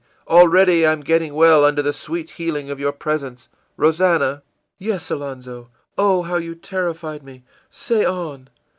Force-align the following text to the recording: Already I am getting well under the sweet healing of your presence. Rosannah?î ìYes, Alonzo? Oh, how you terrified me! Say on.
Already 0.27 0.83
I 0.83 0.93
am 0.93 1.01
getting 1.01 1.35
well 1.35 1.63
under 1.63 1.83
the 1.83 1.93
sweet 1.93 2.31
healing 2.31 2.71
of 2.71 2.79
your 2.79 2.91
presence. 2.91 3.49
Rosannah?î 3.77 4.41
ìYes, 4.87 5.11
Alonzo? 5.11 5.69
Oh, 5.95 6.23
how 6.23 6.37
you 6.37 6.55
terrified 6.55 7.21
me! 7.21 7.43
Say 7.69 8.03
on. 8.03 8.49